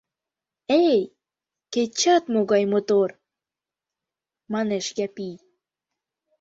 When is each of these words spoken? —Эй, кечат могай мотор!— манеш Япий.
—Эй, 0.85 0.99
кечат 1.73 2.23
могай 2.33 2.63
мотор!— 2.73 3.09
манеш 4.53 4.85
Япий. 5.05 5.37